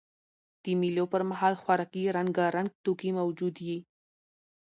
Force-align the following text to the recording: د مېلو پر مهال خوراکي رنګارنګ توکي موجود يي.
د 0.63 0.65
مېلو 0.81 1.03
پر 1.11 1.21
مهال 1.31 1.53
خوراکي 1.61 2.03
رنګارنګ 2.17 2.69
توکي 2.83 3.09
موجود 3.19 3.55
يي. 3.67 3.77